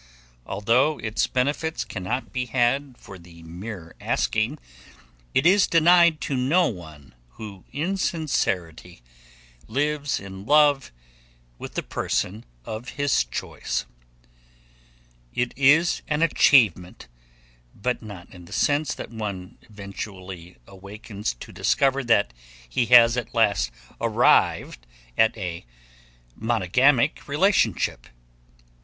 Although 0.47 0.97
its 0.97 1.27
benefits 1.27 1.85
cannot 1.85 2.33
be 2.33 2.47
had 2.47 2.95
for 2.97 3.19
the 3.19 3.43
mere 3.43 3.93
asking, 4.01 4.57
it 5.35 5.45
is 5.45 5.67
denied 5.67 6.19
to 6.21 6.35
no 6.35 6.67
one 6.69 7.13
who 7.33 7.65
in 7.71 7.97
sincerity 7.97 9.03
lives 9.67 10.19
in 10.19 10.43
love 10.47 10.91
with 11.59 11.75
the 11.75 11.83
person 11.83 12.45
of 12.65 12.89
his 12.97 13.23
choice. 13.25 13.85
It 15.35 15.53
is 15.55 16.01
an 16.07 16.23
achievement, 16.23 17.07
but 17.75 18.01
not 18.01 18.27
in 18.33 18.45
the 18.45 18.53
sense 18.53 18.95
that 18.95 19.11
one 19.11 19.59
eventually 19.69 20.57
awakens 20.65 21.35
to 21.35 21.51
discover 21.53 22.03
that 22.05 22.33
he 22.67 22.87
has 22.87 23.17
at 23.17 23.35
last 23.35 23.69
arrived 24.01 24.87
at 25.15 25.37
a 25.37 25.63
monogamic 26.35 27.27
relationship. 27.27 28.07